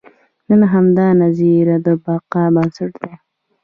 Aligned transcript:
نن 0.47 0.61
همدا 0.73 1.07
نظریه 1.21 1.75
د 1.85 1.87
بقا 2.03 2.43
بنسټ 2.55 2.91
دی. 3.01 3.13